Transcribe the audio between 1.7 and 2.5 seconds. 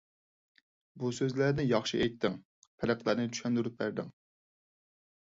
ياخشى ئېيتتىڭ.